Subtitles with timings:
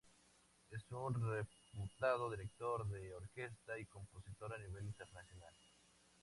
[0.71, 5.53] Es un reputado director de orquesta y compositor a nivel internacional.